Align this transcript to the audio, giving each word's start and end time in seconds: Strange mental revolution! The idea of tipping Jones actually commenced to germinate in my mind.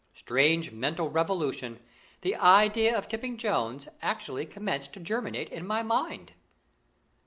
Strange 0.15 0.71
mental 0.71 1.11
revolution! 1.11 1.79
The 2.21 2.35
idea 2.35 2.97
of 2.97 3.07
tipping 3.07 3.37
Jones 3.37 3.87
actually 4.01 4.47
commenced 4.47 4.93
to 4.93 4.99
germinate 4.99 5.49
in 5.49 5.67
my 5.67 5.83
mind. 5.83 6.33